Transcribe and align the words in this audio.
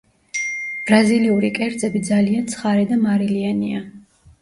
ბრაზილიური 0.87 1.53
კერძები 1.59 2.03
ძალიან 2.09 2.51
ცხარე 2.57 2.91
და 2.93 3.01
მარილიანია. 3.07 3.89